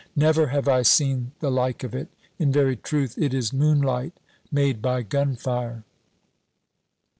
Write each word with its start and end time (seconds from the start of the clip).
Never 0.15 0.47
have 0.47 0.67
I 0.67 0.81
seen 0.81 1.31
the 1.41 1.51
like 1.51 1.83
of 1.83 1.93
it; 1.93 2.07
in 2.39 2.51
very 2.51 2.75
truth 2.75 3.19
it 3.19 3.35
is 3.35 3.53
moonlight 3.53 4.13
made 4.51 4.81
by 4.81 5.03
gunfire. 5.03 5.83